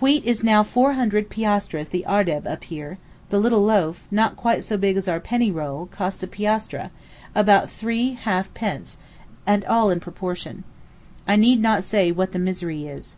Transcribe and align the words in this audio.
Wheat 0.00 0.24
is 0.24 0.42
now 0.42 0.64
400 0.64 1.28
piastres 1.30 1.90
the 1.90 2.04
ardeb 2.08 2.48
up 2.48 2.64
here; 2.64 2.98
the 3.30 3.38
little 3.38 3.62
loaf, 3.62 4.08
not 4.10 4.34
quite 4.34 4.64
so 4.64 4.76
big 4.76 4.96
as 4.96 5.06
our 5.06 5.20
penny 5.20 5.52
roll, 5.52 5.86
costs 5.86 6.20
a 6.24 6.26
piastre—about 6.26 7.70
three 7.70 8.14
half 8.14 8.52
pence—and 8.54 9.64
all 9.66 9.88
in 9.90 10.00
proportion. 10.00 10.64
I 11.28 11.36
need 11.36 11.62
not 11.62 11.84
say 11.84 12.10
what 12.10 12.32
the 12.32 12.40
misery 12.40 12.86
is. 12.88 13.14